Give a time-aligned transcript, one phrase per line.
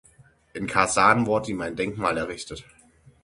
[0.55, 2.65] In Kasan wurde ihm ein Denkmal errichtet.